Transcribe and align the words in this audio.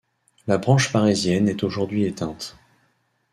La 0.47 0.57
branche 0.57 0.91
parisienne 0.91 1.47
est 1.47 1.63
aujourd'hui 1.63 2.05
éteinte. 2.05 2.57